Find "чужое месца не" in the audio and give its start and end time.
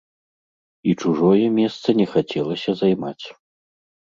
1.01-2.07